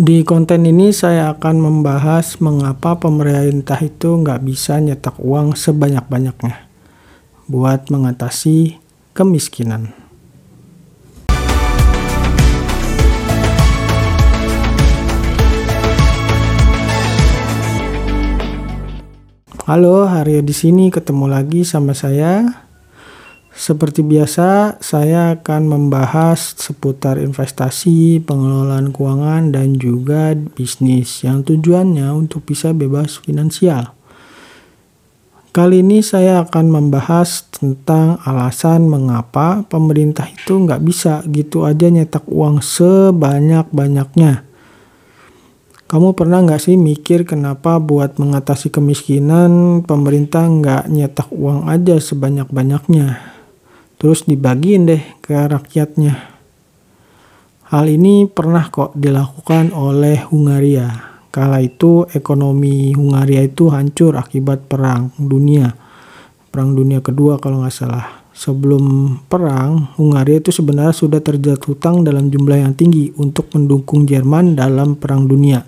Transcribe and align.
Di 0.00 0.24
konten 0.24 0.64
ini 0.64 0.96
saya 0.96 1.36
akan 1.36 1.60
membahas 1.60 2.40
mengapa 2.40 2.96
pemerintah 2.96 3.76
itu 3.84 4.16
nggak 4.16 4.40
bisa 4.48 4.80
nyetak 4.80 5.20
uang 5.20 5.52
sebanyak-banyaknya 5.52 6.56
buat 7.44 7.92
mengatasi 7.92 8.80
kemiskinan. 9.12 9.92
Halo, 19.68 20.08
Haryo 20.08 20.40
di 20.40 20.56
sini 20.56 20.88
ketemu 20.88 21.28
lagi 21.28 21.60
sama 21.68 21.92
saya. 21.92 22.69
Seperti 23.50 24.06
biasa, 24.06 24.78
saya 24.78 25.34
akan 25.34 25.62
membahas 25.66 26.54
seputar 26.54 27.18
investasi, 27.18 28.22
pengelolaan 28.22 28.94
keuangan, 28.94 29.50
dan 29.50 29.74
juga 29.74 30.32
bisnis 30.38 31.26
yang 31.26 31.42
tujuannya 31.42 32.08
untuk 32.14 32.46
bisa 32.46 32.70
bebas 32.70 33.18
finansial. 33.18 33.98
Kali 35.50 35.82
ini 35.82 35.98
saya 35.98 36.46
akan 36.46 36.70
membahas 36.70 37.42
tentang 37.50 38.22
alasan 38.22 38.86
mengapa 38.86 39.66
pemerintah 39.66 40.30
itu 40.30 40.54
nggak 40.54 40.78
bisa 40.86 41.26
gitu 41.26 41.66
aja 41.66 41.90
nyetak 41.90 42.22
uang 42.30 42.62
sebanyak-banyaknya. 42.62 44.46
Kamu 45.90 46.14
pernah 46.14 46.46
nggak 46.46 46.62
sih 46.70 46.78
mikir 46.78 47.26
kenapa 47.26 47.82
buat 47.82 48.14
mengatasi 48.14 48.70
kemiskinan 48.70 49.82
pemerintah 49.82 50.46
nggak 50.46 50.86
nyetak 50.86 51.26
uang 51.34 51.66
aja 51.66 51.98
sebanyak-banyaknya? 51.98 53.29
Terus 54.00 54.24
dibagiin 54.24 54.88
deh 54.88 55.02
ke 55.20 55.36
rakyatnya. 55.36 56.16
Hal 57.68 57.86
ini 57.86 58.26
pernah 58.26 58.66
kok 58.72 58.96
dilakukan 58.96 59.76
oleh 59.76 60.24
Hungaria. 60.26 60.88
Kala 61.30 61.62
itu 61.62 62.08
ekonomi 62.10 62.90
Hungaria 62.96 63.46
itu 63.46 63.70
hancur 63.70 64.18
akibat 64.18 64.66
perang 64.66 65.14
dunia. 65.14 65.70
Perang 66.50 66.74
dunia 66.74 66.98
kedua 66.98 67.38
kalau 67.38 67.62
nggak 67.62 67.76
salah. 67.76 68.26
Sebelum 68.34 69.14
perang, 69.28 69.94
Hungaria 70.00 70.42
itu 70.42 70.50
sebenarnya 70.50 70.96
sudah 70.96 71.20
terjatuh 71.22 71.76
hutang 71.76 72.02
dalam 72.02 72.32
jumlah 72.32 72.58
yang 72.58 72.74
tinggi 72.74 73.14
untuk 73.20 73.52
mendukung 73.54 74.08
Jerman 74.08 74.58
dalam 74.58 74.98
perang 74.98 75.28
dunia. 75.28 75.62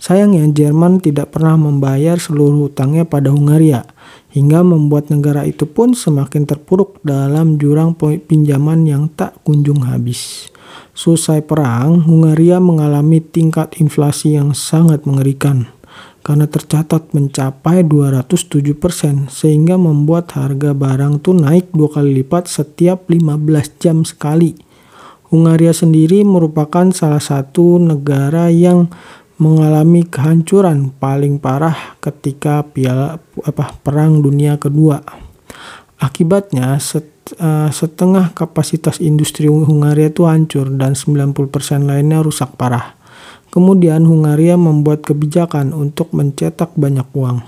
Sayangnya 0.00 0.48
Jerman 0.54 1.02
tidak 1.04 1.36
pernah 1.36 1.58
membayar 1.58 2.16
seluruh 2.16 2.70
hutangnya 2.70 3.04
pada 3.04 3.28
Hungaria 3.28 3.84
hingga 4.32 4.64
membuat 4.64 5.12
negara 5.12 5.44
itu 5.44 5.68
pun 5.68 5.92
semakin 5.92 6.48
terpuruk 6.48 6.98
dalam 7.04 7.60
jurang 7.60 7.92
pinjaman 8.00 8.88
yang 8.88 9.12
tak 9.12 9.36
kunjung 9.44 9.84
habis. 9.84 10.48
Selesai 10.92 11.44
perang, 11.44 12.04
Hungaria 12.04 12.60
mengalami 12.60 13.20
tingkat 13.20 13.76
inflasi 13.80 14.36
yang 14.36 14.56
sangat 14.56 15.04
mengerikan 15.04 15.68
karena 16.22 16.46
tercatat 16.46 17.10
mencapai 17.12 17.82
207% 17.82 19.26
sehingga 19.26 19.74
membuat 19.74 20.32
harga 20.38 20.70
barang 20.70 21.20
tuh 21.20 21.34
naik 21.34 21.74
dua 21.74 21.90
kali 21.90 22.22
lipat 22.22 22.46
setiap 22.46 23.10
15 23.10 23.82
jam 23.82 24.06
sekali. 24.06 24.54
Hungaria 25.32 25.72
sendiri 25.72 26.22
merupakan 26.28 26.92
salah 26.92 27.20
satu 27.20 27.80
negara 27.80 28.52
yang 28.52 28.92
mengalami 29.40 30.04
kehancuran 30.04 30.92
paling 30.96 31.40
parah 31.40 31.96
ketika 32.02 32.66
piala 32.66 33.20
apa 33.44 33.72
perang 33.80 34.20
dunia 34.20 34.60
kedua. 34.60 35.00
Akibatnya 36.02 36.76
set, 36.82 37.06
uh, 37.38 37.70
setengah 37.70 38.34
kapasitas 38.34 38.98
industri 38.98 39.46
Hungaria 39.46 40.10
itu 40.10 40.26
hancur 40.26 40.66
dan 40.74 40.98
90% 40.98 41.86
lainnya 41.86 42.20
rusak 42.20 42.58
parah. 42.58 42.98
Kemudian 43.52 44.08
Hungaria 44.08 44.56
membuat 44.56 45.04
kebijakan 45.04 45.76
untuk 45.76 46.10
mencetak 46.16 46.72
banyak 46.74 47.06
uang. 47.12 47.44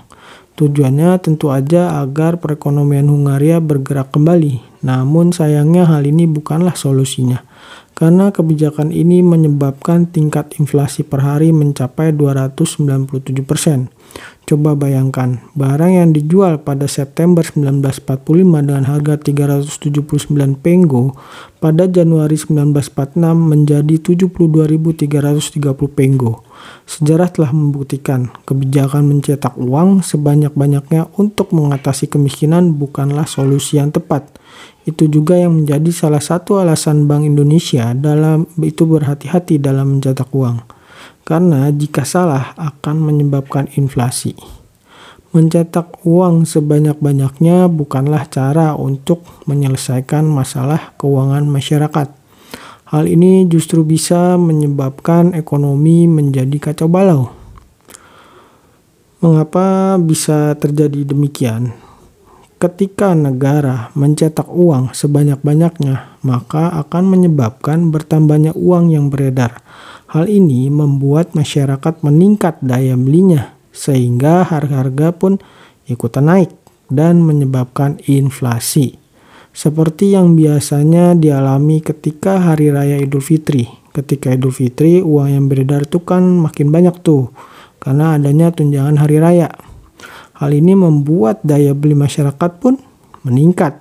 Tujuannya 0.55 1.19
tentu 1.19 1.51
aja 1.51 1.99
agar 1.99 2.39
perekonomian 2.39 3.11
Hungaria 3.11 3.59
bergerak 3.59 4.15
kembali. 4.15 4.74
Namun 4.85 5.33
sayangnya 5.33 5.89
hal 5.89 6.05
ini 6.05 6.29
bukanlah 6.29 6.77
solusinya 6.77 7.41
karena 7.95 8.27
kebijakan 8.27 8.91
ini 8.91 9.23
menyebabkan 9.23 10.11
tingkat 10.11 10.51
inflasi 10.59 11.07
per 11.07 11.23
hari 11.23 11.55
mencapai 11.55 12.11
297%. 12.11 13.87
Coba 14.45 14.77
bayangkan, 14.77 15.41
barang 15.57 15.89
yang 15.89 16.13
dijual 16.13 16.61
pada 16.61 16.85
September 16.85 17.41
1945 17.41 18.61
dengan 18.61 18.85
harga 18.85 19.17
379 19.17 20.53
penggo 20.61 21.17
pada 21.57 21.89
Januari 21.89 22.37
1946 22.37 23.25
menjadi 23.33 23.97
72.330 23.97 25.97
penggo. 25.97 26.45
Sejarah 26.85 27.33
telah 27.33 27.57
membuktikan 27.57 28.29
kebijakan 28.45 29.09
mencetak 29.09 29.57
uang 29.57 30.05
sebanyak-banyaknya 30.05 31.09
untuk 31.17 31.49
mengatasi 31.49 32.05
kemiskinan 32.05 32.77
bukanlah 32.77 33.25
solusi 33.25 33.81
yang 33.81 33.89
tepat. 33.89 34.29
Itu 34.85 35.09
juga 35.09 35.35
yang 35.35 35.63
menjadi 35.63 35.89
salah 35.89 36.21
satu 36.21 36.61
alasan 36.61 37.09
Bank 37.09 37.25
Indonesia 37.25 37.91
dalam 37.97 38.45
itu 38.61 38.85
berhati-hati 38.85 39.57
dalam 39.57 39.97
mencetak 39.97 40.29
uang. 40.29 40.61
Karena 41.25 41.73
jika 41.73 42.05
salah 42.05 42.53
akan 42.53 43.01
menyebabkan 43.01 43.69
inflasi. 43.77 44.37
Mencetak 45.33 46.05
uang 46.05 46.47
sebanyak-banyaknya 46.47 47.67
bukanlah 47.67 48.29
cara 48.29 48.77
untuk 48.77 49.25
menyelesaikan 49.49 50.23
masalah 50.23 50.95
keuangan 50.95 51.43
masyarakat 51.43 52.25
Hal 52.85 53.09
ini 53.09 53.49
justru 53.49 53.81
bisa 53.81 54.37
menyebabkan 54.37 55.33
ekonomi 55.33 56.05
menjadi 56.05 56.69
kacau 56.69 56.85
balau. 56.85 57.33
Mengapa 59.25 59.97
bisa 59.97 60.53
terjadi 60.53 61.01
demikian? 61.01 61.73
Ketika 62.65 63.13
negara 63.13 63.93
mencetak 63.93 64.49
uang 64.49 64.97
sebanyak-banyaknya, 64.97 66.17
maka 66.25 66.73
akan 66.81 67.13
menyebabkan 67.13 67.93
bertambahnya 67.93 68.57
uang 68.57 68.89
yang 68.89 69.13
beredar. 69.13 69.61
Hal 70.09 70.25
ini 70.25 70.73
membuat 70.73 71.37
masyarakat 71.37 72.01
meningkat 72.01 72.57
daya 72.65 72.97
belinya, 72.97 73.53
sehingga 73.69 74.41
harga-harga 74.49 75.13
pun 75.13 75.37
ikutan 75.85 76.25
naik 76.25 76.49
dan 76.89 77.21
menyebabkan 77.21 78.01
inflasi 78.09 78.97
seperti 79.53 80.17
yang 80.17 80.33
biasanya 80.33 81.13
dialami 81.13 81.85
ketika 81.85 82.41
hari 82.41 82.73
raya 82.73 82.97
Idul 82.97 83.21
Fitri. 83.21 83.69
Ketika 83.95 84.33
Idul 84.33 84.51
Fitri, 84.51 85.05
uang 85.05 85.31
yang 85.31 85.45
beredar 85.47 85.85
itu 85.85 86.01
kan 86.01 86.25
makin 86.41 86.73
banyak 86.73 86.99
tuh, 87.05 87.29
karena 87.77 88.17
adanya 88.17 88.49
tunjangan 88.51 88.99
hari 88.99 89.21
raya. 89.21 89.53
Hal 90.35 90.51
ini 90.51 90.75
membuat 90.75 91.39
daya 91.47 91.71
beli 91.71 91.95
masyarakat 91.95 92.51
pun 92.59 92.75
meningkat. 93.23 93.79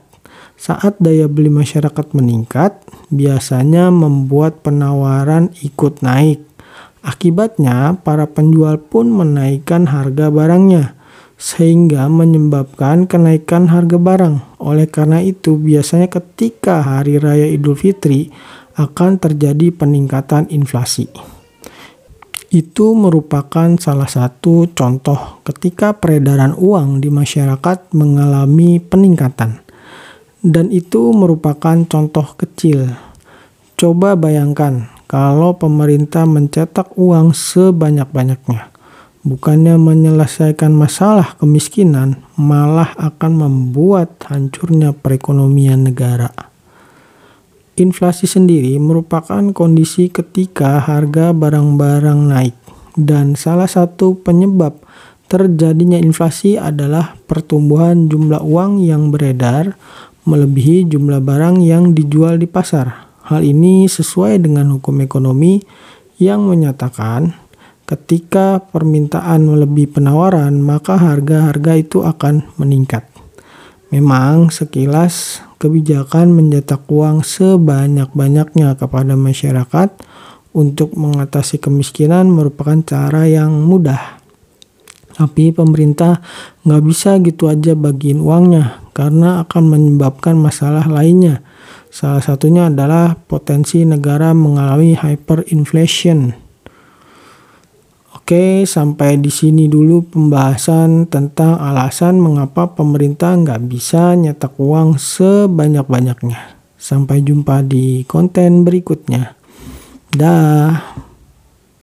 Saat 0.55 1.03
daya 1.03 1.27
beli 1.27 1.51
masyarakat 1.51 2.15
meningkat, 2.15 2.79
biasanya 3.11 3.91
membuat 3.91 4.63
penawaran 4.63 5.51
ikut 5.67 5.99
naik. 6.01 6.47
Akibatnya, 7.03 7.99
para 8.01 8.31
penjual 8.31 8.79
pun 8.79 9.11
menaikkan 9.11 9.91
harga 9.91 10.31
barangnya 10.31 10.95
sehingga 11.35 12.07
menyebabkan 12.07 13.11
kenaikan 13.11 13.69
harga 13.69 13.99
barang. 13.99 14.63
Oleh 14.63 14.87
karena 14.89 15.21
itu, 15.21 15.59
biasanya 15.59 16.09
ketika 16.09 16.81
hari 16.81 17.19
raya 17.21 17.51
Idul 17.51 17.77
Fitri 17.77 18.31
akan 18.79 19.19
terjadi 19.19 19.75
peningkatan 19.75 20.49
inflasi. 20.49 21.11
Itu 22.55 22.95
merupakan 22.95 23.75
salah 23.83 24.07
satu 24.07 24.71
contoh 24.79 25.43
ketika 25.43 25.99
peredaran 25.99 26.55
uang 26.55 27.03
di 27.03 27.11
masyarakat 27.11 27.91
mengalami 27.91 28.79
peningkatan. 28.79 29.59
Dan 30.39 30.71
itu 30.71 31.11
merupakan 31.11 31.75
contoh 31.83 32.39
kecil. 32.39 32.95
Coba 33.75 34.15
bayangkan 34.15 34.87
kalau 35.11 35.59
pemerintah 35.59 36.31
mencetak 36.31 36.95
uang 36.95 37.35
sebanyak-banyaknya 37.35 38.71
bukannya 39.25 39.81
menyelesaikan 39.81 40.71
masalah 40.71 41.35
kemiskinan, 41.41 42.21
malah 42.37 42.93
akan 43.01 43.33
membuat 43.49 44.21
hancurnya 44.29 44.93
perekonomian 44.93 45.89
negara. 45.91 46.54
Inflasi 47.75 48.31
sendiri 48.31 48.79
merupakan 48.79 49.43
kondisi 49.51 50.07
ketika 50.07 50.79
harga 50.79 51.35
barang-barang 51.35 52.21
naik, 52.31 52.55
dan 52.95 53.35
salah 53.35 53.67
satu 53.67 54.15
penyebab 54.23 54.79
terjadinya 55.27 55.99
inflasi 55.99 56.55
adalah 56.55 57.19
pertumbuhan 57.27 58.07
jumlah 58.07 58.39
uang 58.47 58.79
yang 58.79 59.11
beredar 59.11 59.75
melebihi 60.23 60.87
jumlah 60.87 61.19
barang 61.19 61.67
yang 61.67 61.99
dijual 61.99 62.39
di 62.39 62.47
pasar. 62.47 63.11
Hal 63.27 63.43
ini 63.43 63.91
sesuai 63.91 64.39
dengan 64.39 64.71
hukum 64.79 65.03
ekonomi 65.03 65.59
yang 66.23 66.47
menyatakan 66.47 67.45
Ketika 67.85 68.65
permintaan 68.73 69.45
melebihi 69.45 70.01
penawaran, 70.01 70.57
maka 70.57 70.97
harga-harga 70.97 71.77
itu 71.77 72.01
akan 72.01 72.49
meningkat. 72.57 73.05
Memang 73.95 74.51
sekilas 74.51 75.39
kebijakan 75.63 76.35
mencetak 76.35 76.83
uang 76.91 77.23
sebanyak-banyaknya 77.23 78.75
kepada 78.75 79.15
masyarakat 79.15 79.95
untuk 80.51 80.99
mengatasi 80.99 81.63
kemiskinan 81.63 82.27
merupakan 82.27 82.75
cara 82.83 83.31
yang 83.31 83.55
mudah. 83.63 84.19
Tapi 85.15 85.55
pemerintah 85.55 86.19
nggak 86.67 86.83
bisa 86.83 87.23
gitu 87.23 87.47
aja 87.47 87.79
bagiin 87.79 88.19
uangnya 88.19 88.83
karena 88.99 89.47
akan 89.47 89.63
menyebabkan 89.63 90.35
masalah 90.35 90.91
lainnya. 90.91 91.47
Salah 91.87 92.19
satunya 92.19 92.67
adalah 92.67 93.15
potensi 93.15 93.87
negara 93.87 94.35
mengalami 94.35 94.99
hyperinflation. 94.99 96.44
Oke, 98.25 98.65
sampai 98.65 99.21
di 99.21 99.29
sini 99.29 99.69
dulu 99.69 100.01
pembahasan 100.09 101.13
tentang 101.13 101.61
alasan 101.61 102.17
mengapa 102.17 102.73
pemerintah 102.73 103.37
nggak 103.37 103.69
bisa 103.69 104.17
nyetak 104.17 104.57
uang 104.57 104.97
sebanyak-banyaknya. 104.97 106.57
Sampai 106.81 107.21
jumpa 107.21 107.61
di 107.61 108.01
konten 108.09 108.65
berikutnya. 108.65 109.37
Dah. 110.17 111.04